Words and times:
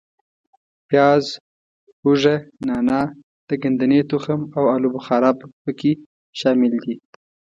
پیاز، 0.87 1.25
هوګه، 2.01 2.35
نانا، 2.67 3.01
د 3.47 3.49
ګدنې 3.63 4.01
تخم 4.09 4.39
او 4.57 4.63
آلو 4.75 4.89
بخارا 4.95 5.31
په 5.63 5.71
کې 5.79 5.91
شامل 6.39 6.73
دي. 6.83 6.95